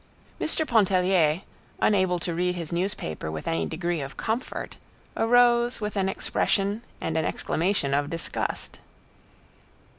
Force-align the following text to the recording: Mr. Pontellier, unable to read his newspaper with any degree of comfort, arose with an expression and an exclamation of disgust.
Mr. 0.39 0.65
Pontellier, 0.67 1.43
unable 1.79 2.17
to 2.17 2.33
read 2.33 2.55
his 2.55 2.71
newspaper 2.71 3.29
with 3.29 3.47
any 3.47 3.67
degree 3.67 4.01
of 4.01 4.17
comfort, 4.17 4.77
arose 5.15 5.79
with 5.79 5.95
an 5.95 6.09
expression 6.09 6.81
and 6.99 7.17
an 7.19 7.25
exclamation 7.25 7.93
of 7.93 8.09
disgust. 8.09 8.79